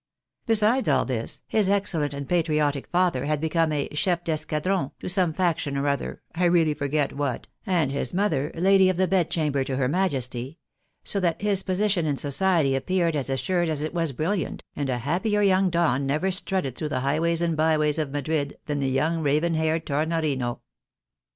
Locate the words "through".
16.75-16.89